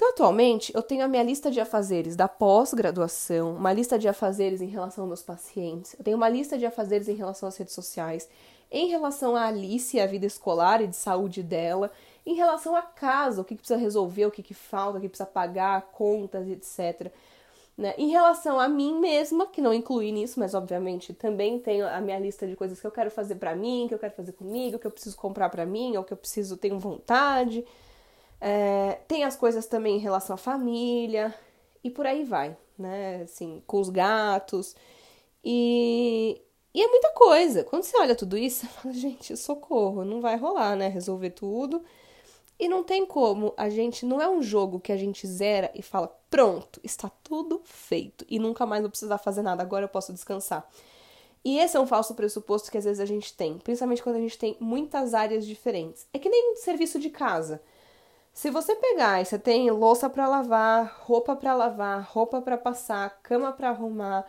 Então, 0.00 0.08
atualmente, 0.08 0.72
eu 0.74 0.82
tenho 0.82 1.04
a 1.04 1.08
minha 1.08 1.22
lista 1.22 1.50
de 1.50 1.60
afazeres 1.60 2.16
da 2.16 2.26
pós-graduação, 2.26 3.54
uma 3.54 3.70
lista 3.70 3.98
de 3.98 4.08
afazeres 4.08 4.62
em 4.62 4.66
relação 4.66 5.04
aos 5.04 5.08
meus 5.08 5.22
pacientes, 5.22 5.94
eu 5.98 6.02
tenho 6.02 6.16
uma 6.16 6.28
lista 6.28 6.56
de 6.56 6.64
afazeres 6.64 7.06
em 7.06 7.14
relação 7.14 7.46
às 7.46 7.58
redes 7.58 7.74
sociais, 7.74 8.26
em 8.70 8.88
relação 8.88 9.36
à 9.36 9.48
Alice, 9.48 10.00
a 10.00 10.06
vida 10.06 10.24
escolar 10.24 10.80
e 10.80 10.86
de 10.86 10.96
saúde 10.96 11.42
dela, 11.42 11.90
em 12.24 12.34
relação 12.34 12.74
a 12.74 12.80
casa, 12.80 13.42
o 13.42 13.44
que, 13.44 13.54
que 13.54 13.60
precisa 13.60 13.78
resolver, 13.78 14.24
o 14.24 14.30
que, 14.30 14.42
que 14.42 14.54
falta, 14.54 14.96
o 14.96 15.00
que 15.02 15.08
precisa 15.08 15.26
pagar, 15.26 15.82
contas, 15.92 16.48
etc. 16.48 17.12
Né? 17.80 17.94
Em 17.96 18.10
relação 18.10 18.60
a 18.60 18.68
mim 18.68 19.00
mesma, 19.00 19.46
que 19.46 19.62
não 19.62 19.72
inclui 19.72 20.12
nisso, 20.12 20.38
mas 20.38 20.52
obviamente 20.52 21.14
também 21.14 21.58
tenho 21.58 21.88
a 21.88 21.98
minha 21.98 22.18
lista 22.18 22.46
de 22.46 22.54
coisas 22.54 22.78
que 22.78 22.86
eu 22.86 22.90
quero 22.90 23.10
fazer 23.10 23.36
para 23.36 23.56
mim, 23.56 23.86
que 23.88 23.94
eu 23.94 23.98
quero 23.98 24.12
fazer 24.12 24.32
comigo, 24.32 24.78
que 24.78 24.86
eu 24.86 24.90
preciso 24.90 25.16
comprar 25.16 25.48
para 25.48 25.64
mim, 25.64 25.96
ou 25.96 26.04
que 26.04 26.12
eu 26.12 26.16
preciso, 26.18 26.58
tenho 26.58 26.78
vontade. 26.78 27.64
É, 28.38 28.98
tem 29.08 29.24
as 29.24 29.34
coisas 29.34 29.64
também 29.64 29.96
em 29.96 29.98
relação 29.98 30.34
à 30.34 30.36
família, 30.36 31.34
e 31.82 31.88
por 31.88 32.06
aí 32.06 32.22
vai, 32.22 32.54
né? 32.78 33.22
Assim, 33.22 33.62
com 33.66 33.80
os 33.80 33.88
gatos. 33.88 34.76
E, 35.42 36.38
e 36.74 36.82
é 36.82 36.88
muita 36.88 37.12
coisa. 37.12 37.64
Quando 37.64 37.84
você 37.84 37.96
olha 37.98 38.14
tudo 38.14 38.36
isso, 38.36 38.66
você 38.66 38.72
fala, 38.72 38.94
gente, 38.94 39.34
socorro, 39.38 40.04
não 40.04 40.20
vai 40.20 40.36
rolar, 40.36 40.76
né? 40.76 40.88
Resolver 40.88 41.30
tudo. 41.30 41.82
E 42.60 42.68
não 42.68 42.84
tem 42.84 43.06
como, 43.06 43.54
a 43.56 43.70
gente 43.70 44.04
não 44.04 44.20
é 44.20 44.28
um 44.28 44.42
jogo 44.42 44.78
que 44.78 44.92
a 44.92 44.96
gente 44.96 45.26
zera 45.26 45.70
e 45.74 45.80
fala, 45.80 46.14
pronto, 46.28 46.78
está 46.84 47.10
tudo 47.24 47.62
feito 47.64 48.26
e 48.28 48.38
nunca 48.38 48.66
mais 48.66 48.82
vou 48.82 48.90
precisar 48.90 49.16
fazer 49.16 49.40
nada, 49.40 49.62
agora 49.62 49.86
eu 49.86 49.88
posso 49.88 50.12
descansar. 50.12 50.68
E 51.42 51.58
esse 51.58 51.74
é 51.74 51.80
um 51.80 51.86
falso 51.86 52.14
pressuposto 52.14 52.70
que 52.70 52.76
às 52.76 52.84
vezes 52.84 53.00
a 53.00 53.06
gente 53.06 53.34
tem, 53.34 53.56
principalmente 53.56 54.02
quando 54.02 54.16
a 54.16 54.20
gente 54.20 54.36
tem 54.36 54.58
muitas 54.60 55.14
áreas 55.14 55.46
diferentes. 55.46 56.06
É 56.12 56.18
que 56.18 56.28
nem 56.28 56.54
serviço 56.56 56.98
de 56.98 57.08
casa. 57.08 57.62
Se 58.30 58.50
você 58.50 58.76
pegar 58.76 59.22
e 59.22 59.24
você 59.24 59.38
tem 59.38 59.70
louça 59.70 60.10
para 60.10 60.28
lavar, 60.28 61.00
roupa 61.04 61.34
para 61.34 61.54
lavar, 61.54 62.06
roupa 62.10 62.42
para 62.42 62.58
passar, 62.58 63.20
cama 63.22 63.52
para 63.52 63.70
arrumar, 63.70 64.26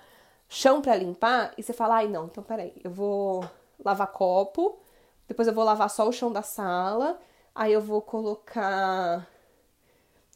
chão 0.47 0.81
para 0.81 0.95
limpar, 0.95 1.53
e 1.57 1.63
você 1.63 1.73
fala: 1.73 1.95
"Ai, 1.95 2.07
não, 2.07 2.27
então 2.27 2.41
peraí, 2.41 2.73
eu 2.81 2.91
vou 2.91 3.43
lavar 3.83 4.07
copo, 4.07 4.79
depois 5.27 5.49
eu 5.49 5.53
vou 5.53 5.65
lavar 5.65 5.89
só 5.89 6.07
o 6.07 6.13
chão 6.13 6.31
da 6.31 6.41
sala, 6.41 7.19
Aí 7.53 7.73
eu 7.73 7.81
vou 7.81 8.01
colocar. 8.01 9.27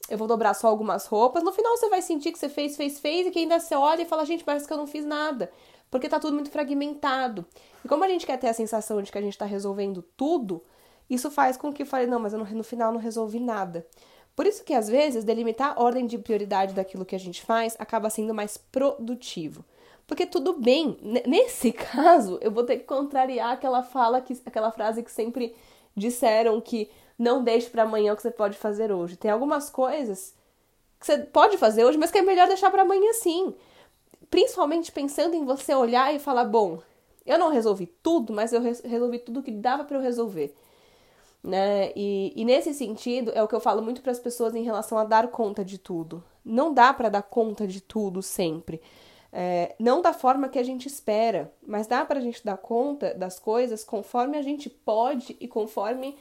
Eu 0.09 0.17
vou 0.17 0.27
dobrar 0.27 0.53
só 0.53 0.67
algumas 0.67 1.05
roupas. 1.07 1.43
No 1.43 1.51
final 1.51 1.75
você 1.77 1.89
vai 1.89 2.01
sentir 2.01 2.31
que 2.31 2.39
você 2.39 2.49
fez, 2.49 2.75
fez, 2.75 2.99
fez, 2.99 3.27
e 3.27 3.31
que 3.31 3.39
ainda 3.39 3.59
você 3.59 3.75
olha 3.75 4.03
e 4.03 4.05
fala, 4.05 4.25
gente, 4.25 4.43
parece 4.43 4.67
que 4.67 4.73
eu 4.73 4.77
não 4.77 4.85
fiz 4.85 5.05
nada. 5.05 5.51
Porque 5.89 6.09
tá 6.09 6.19
tudo 6.19 6.33
muito 6.33 6.51
fragmentado. 6.51 7.45
E 7.83 7.87
como 7.87 8.03
a 8.03 8.07
gente 8.07 8.25
quer 8.25 8.37
ter 8.37 8.47
a 8.47 8.53
sensação 8.53 9.01
de 9.01 9.11
que 9.11 9.17
a 9.17 9.21
gente 9.21 9.37
tá 9.37 9.45
resolvendo 9.45 10.03
tudo, 10.15 10.61
isso 11.09 11.31
faz 11.31 11.57
com 11.57 11.71
que 11.71 11.83
eu 11.83 11.87
fale, 11.87 12.07
não, 12.07 12.19
mas 12.19 12.33
eu 12.33 12.39
no 12.39 12.63
final 12.63 12.91
não 12.91 12.99
resolvi 12.99 13.39
nada. 13.39 13.85
Por 14.35 14.45
isso 14.45 14.63
que 14.63 14.73
às 14.73 14.89
vezes 14.89 15.23
delimitar 15.23 15.73
a 15.75 15.81
ordem 15.81 16.05
de 16.05 16.17
prioridade 16.17 16.73
daquilo 16.73 17.05
que 17.05 17.15
a 17.15 17.19
gente 17.19 17.41
faz 17.41 17.75
acaba 17.79 18.09
sendo 18.09 18.33
mais 18.33 18.57
produtivo. 18.57 19.63
Porque 20.05 20.25
tudo 20.25 20.53
bem, 20.53 20.97
nesse 21.25 21.71
caso, 21.73 22.37
eu 22.41 22.51
vou 22.51 22.63
ter 22.63 22.77
que 22.77 22.83
contrariar 22.83 23.53
aquela 23.53 23.81
fala 23.81 24.21
que 24.21 24.39
aquela 24.45 24.71
frase 24.71 25.01
que 25.01 25.11
sempre 25.11 25.55
disseram 25.95 26.59
que 26.59 26.89
não 27.17 27.43
deixe 27.43 27.69
para 27.69 27.83
amanhã 27.83 28.13
o 28.13 28.15
que 28.15 28.21
você 28.21 28.31
pode 28.31 28.57
fazer 28.57 28.91
hoje. 28.91 29.15
Tem 29.15 29.31
algumas 29.31 29.69
coisas 29.69 30.35
que 30.99 31.05
você 31.05 31.17
pode 31.19 31.57
fazer 31.57 31.85
hoje, 31.85 31.97
mas 31.97 32.11
que 32.11 32.17
é 32.17 32.21
melhor 32.21 32.47
deixar 32.47 32.71
para 32.71 32.81
amanhã 32.81 33.13
sim. 33.13 33.53
Principalmente 34.29 34.91
pensando 34.91 35.35
em 35.35 35.45
você 35.45 35.73
olhar 35.73 36.13
e 36.13 36.19
falar: 36.19 36.45
bom, 36.45 36.79
eu 37.25 37.39
não 37.39 37.49
resolvi 37.49 37.87
tudo, 38.03 38.33
mas 38.33 38.53
eu 38.53 38.61
resolvi 38.61 39.19
tudo 39.19 39.43
que 39.43 39.51
dava 39.51 39.83
para 39.83 39.97
eu 39.97 40.01
resolver. 40.01 40.55
Né? 41.43 41.91
E, 41.95 42.33
e, 42.35 42.43
nesse 42.43 42.73
sentido 42.73 43.31
é 43.35 43.43
o 43.43 43.47
que 43.47 43.53
eu 43.53 43.59
falo 43.59 43.81
muito 43.81 44.01
para 44.01 44.11
as 44.11 44.19
pessoas 44.19 44.55
em 44.55 44.63
relação 44.63 44.97
a 44.97 45.03
dar 45.03 45.27
conta 45.27 45.63
de 45.63 45.77
tudo. 45.77 46.23
Não 46.43 46.73
dá 46.73 46.91
para 46.91 47.07
dar 47.07 47.21
conta 47.21 47.67
de 47.67 47.81
tudo 47.81 48.21
sempre. 48.23 48.81
É, 49.31 49.75
não 49.77 50.01
da 50.01 50.13
forma 50.13 50.49
que 50.49 50.57
a 50.57 50.63
gente 50.63 50.87
espera, 50.87 51.53
mas 51.65 51.85
dá 51.85 52.03
para 52.03 52.19
a 52.19 52.21
gente 52.21 52.43
dar 52.43 52.57
conta 52.57 53.13
das 53.13 53.37
coisas 53.37 53.83
conforme 53.83 54.37
a 54.37 54.41
gente 54.41 54.69
pode 54.69 55.35
e 55.39 55.47
conforme 55.47 56.17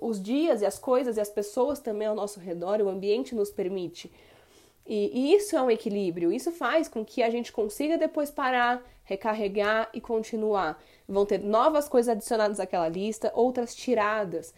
os 0.00 0.22
dias 0.22 0.62
e 0.62 0.66
as 0.66 0.78
coisas 0.78 1.16
e 1.16 1.20
as 1.20 1.28
pessoas 1.28 1.80
também 1.80 2.06
ao 2.06 2.14
nosso 2.14 2.38
redor, 2.38 2.80
o 2.80 2.88
ambiente 2.88 3.34
nos 3.34 3.50
permite. 3.50 4.10
E, 4.86 5.10
e, 5.12 5.34
isso 5.34 5.56
é 5.56 5.62
um 5.62 5.70
equilíbrio, 5.70 6.32
isso 6.32 6.50
faz 6.50 6.88
com 6.88 7.04
que 7.04 7.22
a 7.22 7.30
gente 7.30 7.52
consiga 7.52 7.96
depois 7.96 8.30
parar, 8.30 8.82
recarregar 9.04 9.88
e 9.92 10.00
continuar. 10.00 10.82
Vão 11.08 11.24
ter 11.24 11.38
novas 11.38 11.88
coisas 11.88 12.08
adicionadas 12.10 12.58
àquela 12.58 12.88
lista, 12.88 13.30
outras 13.34 13.74
tiradas. 13.74 14.54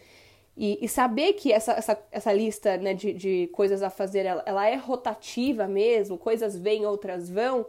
E, 0.56 0.78
e 0.80 0.88
saber 0.88 1.32
que 1.34 1.52
essa, 1.52 1.72
essa, 1.72 2.02
essa 2.12 2.32
lista 2.32 2.76
né, 2.76 2.94
de, 2.94 3.12
de 3.12 3.48
coisas 3.52 3.82
a 3.82 3.90
fazer 3.90 4.24
ela, 4.24 4.42
ela 4.46 4.66
é 4.66 4.76
rotativa 4.76 5.66
mesmo, 5.66 6.16
coisas 6.16 6.56
vêm, 6.56 6.86
outras 6.86 7.28
vão, 7.28 7.66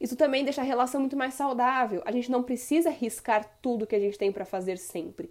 isso 0.00 0.16
também 0.16 0.44
deixa 0.44 0.60
a 0.60 0.64
relação 0.64 1.00
muito 1.00 1.16
mais 1.16 1.34
saudável. 1.34 2.00
A 2.04 2.12
gente 2.12 2.30
não 2.30 2.42
precisa 2.42 2.90
riscar 2.90 3.58
tudo 3.60 3.86
que 3.86 3.96
a 3.96 4.00
gente 4.00 4.16
tem 4.16 4.30
para 4.30 4.44
fazer 4.44 4.78
sempre. 4.78 5.30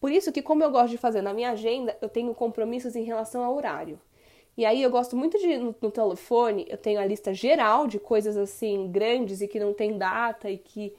Por 0.00 0.10
isso 0.10 0.30
que, 0.32 0.42
como 0.42 0.62
eu 0.62 0.70
gosto 0.70 0.90
de 0.90 0.98
fazer 0.98 1.22
na 1.22 1.32
minha 1.32 1.50
agenda, 1.50 1.96
eu 2.00 2.08
tenho 2.08 2.34
compromissos 2.34 2.94
em 2.94 3.04
relação 3.04 3.42
ao 3.42 3.56
horário. 3.56 3.98
E 4.56 4.64
aí 4.64 4.82
eu 4.82 4.90
gosto 4.90 5.16
muito 5.16 5.38
de 5.38 5.58
no, 5.58 5.74
no, 5.80 5.90
telefone, 5.90 6.66
eu 6.68 6.78
tenho 6.78 6.98
a 6.98 7.04
lista 7.04 7.34
geral 7.34 7.86
de 7.86 7.98
coisas 7.98 8.36
assim 8.36 8.90
grandes 8.90 9.42
e 9.42 9.48
que 9.48 9.60
não 9.60 9.74
tem 9.74 9.98
data 9.98 10.50
e 10.50 10.56
que 10.56 10.94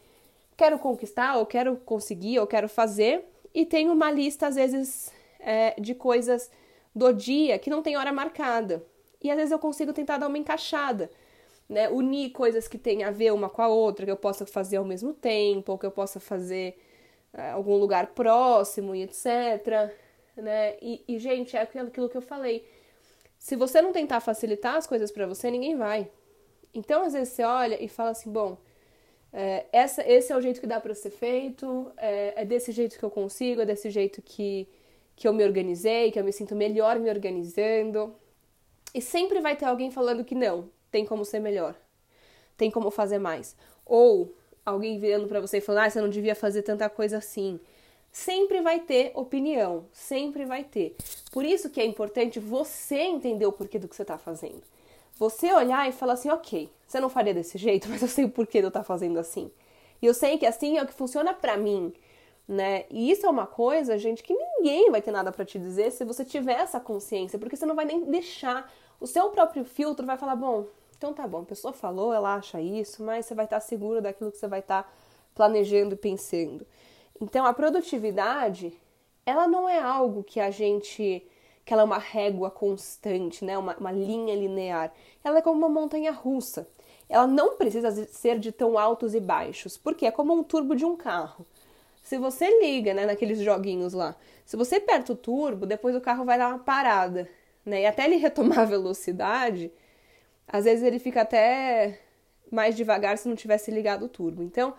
quero 0.56 0.77
conquistar, 0.77 1.38
ou 1.38 1.46
quero 1.46 1.75
conseguir, 1.77 2.39
ou 2.39 2.46
quero 2.46 2.70
fazer. 2.70 3.25
E 3.54 3.66
tenho 3.66 3.94
uma 3.94 4.12
lista, 4.12 4.48
às 4.48 4.56
vezes, 4.56 5.12
é, 5.39 5.80
de 5.80 5.96
coisas 5.96 6.51
do 6.94 7.12
dia 7.12 7.58
que 7.58 7.70
não 7.70 7.82
tem 7.82 7.98
hora 7.98 8.12
marcada. 8.12 8.86
E 9.22 9.32
às 9.32 9.38
vezes 9.38 9.51
eu 9.51 9.60
consigo 9.60 9.94
tentar 9.94 10.18
dar 10.18 10.27
uma 10.27 10.38
encaixada, 10.38 11.10
né? 11.68 11.89
Unir 11.89 12.32
coisas 12.32 12.68
que 12.68 12.77
têm 12.77 13.04
a 13.04 13.12
ver 13.12 13.34
uma 13.34 13.50
com 13.50 13.62
a 13.62 13.68
outra, 13.68 14.06
que 14.06 14.12
eu 14.12 14.18
possa 14.18 14.46
fazer 14.46 14.77
ao 14.77 14.86
mesmo 14.86 15.13
tempo, 15.13 15.72
ou 15.72 15.77
que 15.77 15.86
eu 15.86 15.92
possa 15.92 16.20
fazer 16.20 16.77
algum 17.53 17.75
lugar 17.77 18.08
próximo 18.08 18.96
e 18.96 19.03
etc. 19.03 19.94
Né? 20.36 20.75
E, 20.82 21.03
e, 21.08 21.20
gente, 21.20 21.56
é 21.56 21.62
aquilo 21.62 22.10
que 22.10 22.17
eu 22.17 22.22
falei. 22.22 22.67
Se 23.38 23.56
você 23.56 23.82
não 23.82 23.91
tentar 23.91 24.20
facilitar 24.20 24.75
as 24.75 24.88
coisas 24.88 25.12
para 25.12 25.27
você, 25.27 25.50
ninguém 25.50 25.75
vai. 25.75 26.10
Então, 26.74 27.03
às 27.03 27.13
vezes, 27.13 27.29
você 27.34 27.44
olha 27.44 27.84
e 27.84 27.88
fala 27.88 28.12
assim: 28.12 28.32
bom, 28.32 28.58
é, 29.32 29.65
essa, 29.72 30.08
esse 30.08 30.32
é 30.32 30.38
o 30.38 30.41
jeito 30.41 30.60
que 30.60 30.67
dá 30.67 30.79
para 30.79 30.94
ser 30.94 31.12
feito, 31.12 31.91
é, 31.98 32.41
é, 32.41 32.46
desse 32.46 32.72
jeito 32.72 32.98
que 32.98 33.03
eu 33.03 33.10
consigo, 33.10 33.62
é 33.62 33.65
desse 33.65 33.89
jeito 33.89 34.22
que, 34.22 34.67
que 35.15 35.27
eu 35.27 35.34
me 35.34 35.44
organizei, 35.44 36.12
que 36.12 36.20
eu 36.20 36.24
me 36.24 36.34
sinto 36.34 36.56
melhor 36.56 37.00
me 37.00 37.10
organizando. 37.10 38.15
E 38.94 39.01
sempre 39.01 39.39
vai 39.41 39.56
ter 39.56 39.65
alguém 39.65 39.91
falando 39.91 40.24
que 40.24 40.34
não, 40.34 40.70
tem 40.89 41.06
como 41.06 41.25
ser 41.25 41.39
melhor, 41.39 41.75
tem 42.56 42.72
como 42.72 42.89
fazer 42.89 43.20
mais. 43.20 43.56
Ou 43.86 44.34
alguém 44.70 45.00
virando 45.00 45.28
para 45.28 45.40
você 45.40 45.58
e 45.58 45.62
falando, 45.62 45.86
ah, 45.86 45.90
você 45.90 46.02
não 46.02 46.10
devia 46.10 46.36
fazer 46.36 46.62
tanta 46.62 46.90
coisa 46.90 47.18
assim. 47.18 47.60
Sempre 48.12 48.62
vai 48.62 48.80
ter 48.80 49.12
opinião, 49.16 49.86
sempre 49.92 50.46
vai 50.46 50.64
ter. 50.64 50.96
Por 51.32 51.46
isso 51.46 51.70
que 51.70 51.80
é 51.80 51.86
importante 51.86 52.40
você 52.40 52.98
entender 52.98 53.46
o 53.46 53.52
porquê 53.52 53.80
do 53.80 53.88
que 53.88 53.96
você 53.96 54.02
está 54.02 54.18
fazendo. 54.18 54.62
Você 55.18 55.52
olhar 55.54 55.88
e 55.88 55.92
falar 55.92 56.14
assim, 56.14 56.30
ok, 56.30 56.70
você 56.86 57.00
não 57.00 57.10
faria 57.10 57.34
desse 57.34 57.58
jeito, 57.58 57.88
mas 57.90 58.02
eu 58.02 58.08
sei 58.08 58.26
o 58.26 58.30
porquê 58.30 58.60
de 58.60 58.66
eu 58.66 58.70
estar 58.70 58.82
tá 58.82 58.86
fazendo 58.86 59.18
assim. 59.18 59.52
E 60.02 60.06
eu 60.06 60.14
sei 60.14 60.38
que 60.38 60.46
assim 60.46 60.78
é 60.78 60.84
o 60.84 60.88
que 60.88 60.94
funciona 60.94 61.34
para 61.34 61.58
mim, 61.58 61.94
né? 62.48 62.86
E 62.90 63.10
isso 63.10 63.26
é 63.26 63.30
uma 63.30 63.48
coisa, 63.48 63.98
gente, 63.98 64.22
que 64.22 64.34
ninguém 64.34 64.92
vai 64.92 65.02
ter 65.02 65.12
nada 65.12 65.32
para 65.32 65.46
te 65.46 65.58
dizer 65.58 65.92
se 65.92 66.04
você 66.06 66.24
tiver 66.24 66.60
essa 66.60 66.80
consciência, 66.80 67.40
porque 67.40 67.56
você 67.56 67.66
não 67.66 67.76
vai 67.76 67.86
nem 67.86 68.04
deixar 68.04 68.72
o 69.00 69.08
seu 69.08 69.30
próprio 69.30 69.64
filtro 69.64 70.06
vai 70.06 70.18
falar, 70.18 70.36
bom, 70.36 70.66
então 70.98 71.13
tá 71.13 71.27
bom, 71.27 71.42
a 71.42 71.46
pessoa 71.46 71.74
falou, 71.74 72.13
ela 72.13 72.36
acha 72.36 72.60
isso, 72.60 73.04
mas 73.04 73.25
você 73.25 73.36
vai 73.36 73.46
estar 73.46 73.60
seguro 73.60 74.01
daquilo 74.01 74.32
que 74.32 74.38
você 74.38 74.48
vai 74.48 74.60
estar 74.60 74.92
planejando 75.36 75.94
e 75.94 75.98
pensando. 75.98 76.66
Então 77.22 77.46
a 77.46 77.54
produtividade, 77.54 78.74
ela 79.25 79.48
não 79.48 79.70
é 79.70 79.80
algo 79.80 80.24
que 80.24 80.39
a 80.39 80.50
gente 80.50 81.25
que 81.63 81.74
ela 81.74 81.82
é 81.82 81.86
uma 81.86 81.98
régua 81.98 82.50
constante, 82.50 83.44
né? 83.44 83.58
uma, 83.58 83.75
uma 83.75 83.92
linha 83.92 84.34
linear. 84.34 84.94
Ela 85.22 85.39
é 85.39 85.42
como 85.42 85.58
uma 85.58 85.68
montanha 85.68 86.13
russa. 86.13 86.66
Ela 87.10 87.27
não 87.27 87.58
precisa 87.58 87.92
ser 88.06 88.39
de 88.39 88.54
tão 88.54 88.77
altos 88.77 89.13
e 89.13 89.20
baixos, 89.20 89.77
porque 89.77 90.06
é 90.06 90.12
como 90.12 90.34
um 90.34 90.44
turbo 90.44 90.77
de 90.77 90.86
um 90.86 90.96
carro. 90.96 91.46
Se 92.01 92.18
você 92.18 92.62
liga, 92.62 92.94
né, 92.94 93.06
naqueles 93.06 93.39
joguinhos 93.39 93.92
lá, 93.92 94.16
se 94.46 94.56
você 94.56 94.77
aperta 94.77 95.12
o 95.12 95.16
turbo, 95.16 95.66
depois 95.66 95.94
o 95.94 96.00
carro 96.00 96.24
vai 96.24 96.38
dar 96.38 96.48
uma 96.48 96.60
parada, 96.60 97.30
né? 97.66 97.82
E 97.82 97.86
até 97.86 98.06
ele 98.06 98.16
retomar 98.18 98.60
a 98.60 98.66
velocidade, 98.66 99.70
às 100.48 100.66
vezes 100.66 100.84
ele 100.84 101.00
fica 101.00 101.22
até 101.22 102.00
mais 102.51 102.75
devagar 102.75 103.18
se 103.18 103.27
não 103.27 103.36
tivesse 103.36 103.70
ligado 103.70 104.06
o 104.06 104.10
turbo. 104.10 104.42
Então, 104.42 104.74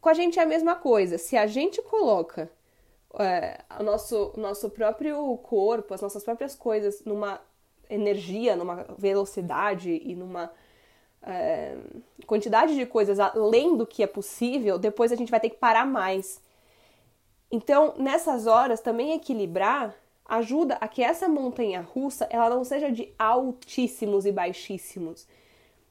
com 0.00 0.08
a 0.08 0.14
gente 0.14 0.38
é 0.38 0.42
a 0.42 0.46
mesma 0.46 0.76
coisa. 0.76 1.18
Se 1.18 1.36
a 1.36 1.46
gente 1.46 1.82
coloca 1.82 2.50
é, 3.18 3.58
o 3.78 3.82
nosso, 3.82 4.32
nosso 4.36 4.70
próprio 4.70 5.36
corpo, 5.38 5.92
as 5.94 6.00
nossas 6.00 6.22
próprias 6.22 6.54
coisas 6.54 7.04
numa 7.04 7.40
energia, 7.90 8.54
numa 8.54 8.84
velocidade 8.96 9.90
e 9.90 10.14
numa 10.14 10.52
é, 11.22 11.76
quantidade 12.26 12.74
de 12.74 12.86
coisas 12.86 13.18
além 13.18 13.76
do 13.76 13.86
que 13.86 14.02
é 14.02 14.06
possível, 14.06 14.78
depois 14.78 15.10
a 15.10 15.16
gente 15.16 15.30
vai 15.30 15.40
ter 15.40 15.50
que 15.50 15.56
parar 15.56 15.86
mais. 15.86 16.40
Então, 17.50 17.94
nessas 17.96 18.46
horas, 18.46 18.80
também 18.80 19.14
equilibrar 19.14 19.94
ajuda 20.28 20.76
a 20.80 20.86
que 20.86 21.02
essa 21.02 21.28
montanha 21.28 21.80
russa 21.80 22.28
ela 22.30 22.50
não 22.50 22.62
seja 22.62 22.92
de 22.92 23.12
altíssimos 23.18 24.26
e 24.26 24.32
baixíssimos, 24.32 25.26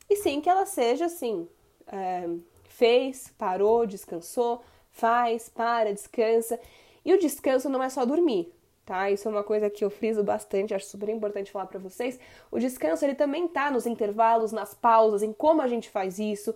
e 0.10 0.16
sim 0.16 0.40
que 0.40 0.50
ela 0.50 0.66
seja 0.66 1.06
assim: 1.06 1.48
é, 1.88 2.30
fez, 2.64 3.34
parou, 3.38 3.86
descansou, 3.86 4.62
faz, 4.92 5.50
para, 5.50 5.94
descansa. 5.94 6.60
E 7.04 7.14
o 7.14 7.20
descanso 7.20 7.70
não 7.70 7.82
é 7.82 7.90
só 7.90 8.06
dormir. 8.06 8.54
tá? 8.86 9.10
Isso 9.10 9.28
é 9.28 9.32
uma 9.32 9.44
coisa 9.44 9.70
que 9.70 9.84
eu 9.84 9.90
friso 9.90 10.24
bastante, 10.24 10.74
acho 10.74 10.86
super 10.86 11.10
importante 11.10 11.52
falar 11.52 11.66
para 11.66 11.80
vocês. 11.80 12.20
O 12.52 12.60
descanso, 12.60 13.04
ele 13.06 13.16
também 13.16 13.48
tá 13.48 13.72
nos 13.72 13.86
intervalos, 13.86 14.52
nas 14.52 14.74
pausas, 14.74 15.24
em 15.24 15.34
como 15.34 15.62
a 15.62 15.68
gente 15.68 15.90
faz 15.90 16.20
isso, 16.20 16.54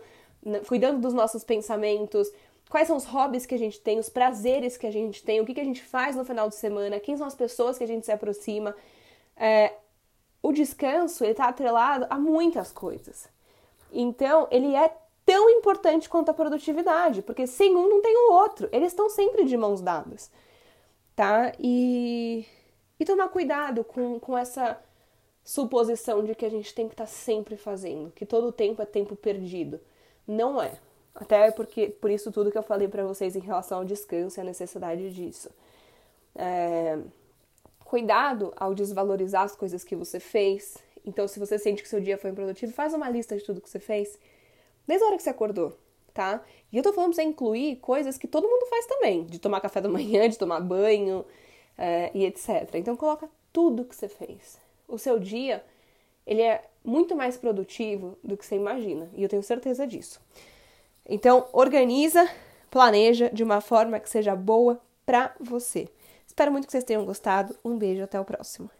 cuidando 0.67 0.99
dos 1.01 1.13
nossos 1.13 1.43
pensamentos, 1.43 2.31
quais 2.71 2.87
são 2.87 2.95
os 2.95 3.03
hobbies 3.05 3.45
que 3.45 3.53
a 3.53 3.59
gente 3.59 3.81
tem, 3.81 3.99
os 3.99 4.09
prazeres 4.09 4.77
que 4.77 4.87
a 4.87 4.91
gente 4.91 5.21
tem, 5.21 5.41
o 5.41 5.45
que, 5.45 5.53
que 5.53 5.59
a 5.59 5.65
gente 5.65 5.83
faz 5.83 6.15
no 6.15 6.23
final 6.23 6.47
de 6.47 6.55
semana, 6.55 7.01
quem 7.01 7.17
são 7.17 7.27
as 7.27 7.35
pessoas 7.35 7.77
que 7.77 7.83
a 7.83 7.87
gente 7.87 8.05
se 8.05 8.13
aproxima. 8.13 8.73
É, 9.35 9.73
o 10.41 10.53
descanso, 10.53 11.25
ele 11.25 11.33
tá 11.33 11.49
atrelado 11.49 12.07
a 12.09 12.17
muitas 12.17 12.71
coisas. 12.71 13.27
Então, 13.91 14.47
ele 14.49 14.73
é 14.73 14.89
tão 15.25 15.49
importante 15.49 16.07
quanto 16.07 16.29
a 16.29 16.33
produtividade, 16.33 17.21
porque 17.21 17.45
sem 17.45 17.75
um 17.75 17.89
não 17.89 18.01
tem 18.01 18.15
o 18.15 18.31
outro. 18.31 18.69
Eles 18.71 18.93
estão 18.93 19.09
sempre 19.09 19.43
de 19.43 19.57
mãos 19.57 19.81
dadas, 19.81 20.31
tá? 21.13 21.51
E, 21.59 22.45
e 22.97 23.03
tomar 23.03 23.27
cuidado 23.27 23.83
com, 23.83 24.17
com 24.17 24.37
essa 24.37 24.81
suposição 25.43 26.23
de 26.23 26.33
que 26.33 26.45
a 26.45 26.49
gente 26.49 26.73
tem 26.73 26.87
que 26.87 26.93
estar 26.93 27.03
tá 27.03 27.11
sempre 27.11 27.57
fazendo, 27.57 28.11
que 28.11 28.25
todo 28.25 28.49
tempo 28.49 28.81
é 28.81 28.85
tempo 28.85 29.13
perdido. 29.13 29.77
Não 30.25 30.61
é. 30.61 30.79
Até 31.13 31.51
porque 31.51 31.87
por 31.87 32.09
isso 32.09 32.31
tudo 32.31 32.51
que 32.51 32.57
eu 32.57 32.63
falei 32.63 32.87
para 32.87 33.03
vocês 33.03 33.35
em 33.35 33.39
relação 33.39 33.79
ao 33.79 33.85
descanso 33.85 34.39
e 34.39 34.41
a 34.41 34.43
necessidade 34.43 35.11
disso. 35.13 35.49
É... 36.35 36.97
Cuidado 37.83 38.53
ao 38.55 38.73
desvalorizar 38.73 39.43
as 39.43 39.55
coisas 39.55 39.83
que 39.83 39.95
você 39.95 40.19
fez. 40.19 40.77
Então, 41.05 41.27
se 41.27 41.39
você 41.39 41.59
sente 41.59 41.83
que 41.83 41.89
seu 41.89 41.99
dia 41.99 42.17
foi 42.17 42.29
improdutivo, 42.29 42.71
faz 42.71 42.93
uma 42.93 43.09
lista 43.09 43.35
de 43.35 43.43
tudo 43.43 43.59
que 43.59 43.69
você 43.69 43.79
fez 43.79 44.17
desde 44.87 45.03
a 45.03 45.07
hora 45.07 45.17
que 45.17 45.23
você 45.23 45.29
acordou, 45.29 45.77
tá? 46.13 46.43
E 46.71 46.77
eu 46.77 46.83
tô 46.83 46.93
falando 46.93 47.13
pra 47.13 47.21
você 47.21 47.27
incluir 47.27 47.77
coisas 47.77 48.17
que 48.17 48.27
todo 48.27 48.47
mundo 48.47 48.65
faz 48.67 48.85
também, 48.85 49.25
de 49.25 49.39
tomar 49.39 49.61
café 49.61 49.81
da 49.81 49.89
manhã, 49.89 50.29
de 50.29 50.37
tomar 50.37 50.59
banho 50.59 51.25
é, 51.77 52.11
e 52.13 52.25
etc. 52.25 52.75
Então 52.75 52.95
coloca 52.95 53.29
tudo 53.51 53.85
que 53.85 53.95
você 53.95 54.07
fez. 54.07 54.59
O 54.87 54.97
seu 54.97 55.19
dia, 55.19 55.63
ele 56.25 56.41
é 56.41 56.63
muito 56.83 57.15
mais 57.15 57.37
produtivo 57.37 58.17
do 58.23 58.35
que 58.35 58.45
você 58.45 58.55
imagina, 58.55 59.09
e 59.15 59.23
eu 59.23 59.29
tenho 59.29 59.43
certeza 59.43 59.85
disso. 59.85 60.21
Então, 61.13 61.45
organiza, 61.51 62.25
planeja 62.69 63.29
de 63.33 63.43
uma 63.43 63.59
forma 63.59 63.99
que 63.99 64.09
seja 64.09 64.33
boa 64.33 64.79
para 65.05 65.35
você. 65.41 65.89
Espero 66.25 66.53
muito 66.53 66.67
que 66.67 66.71
vocês 66.71 66.85
tenham 66.85 67.03
gostado. 67.03 67.53
Um 67.65 67.77
beijo, 67.77 68.01
até 68.01 68.17
o 68.17 68.23
próximo. 68.23 68.71